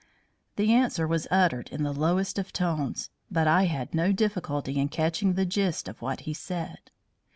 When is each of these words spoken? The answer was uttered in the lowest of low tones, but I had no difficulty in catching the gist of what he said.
The 0.55 0.73
answer 0.73 1.05
was 1.07 1.27
uttered 1.29 1.69
in 1.69 1.83
the 1.83 1.93
lowest 1.93 2.39
of 2.39 2.47
low 2.47 2.51
tones, 2.53 3.11
but 3.29 3.47
I 3.47 3.65
had 3.65 3.93
no 3.93 4.11
difficulty 4.11 4.79
in 4.79 4.89
catching 4.89 5.33
the 5.33 5.45
gist 5.45 5.87
of 5.87 6.01
what 6.01 6.21
he 6.21 6.33
said. 6.33 6.89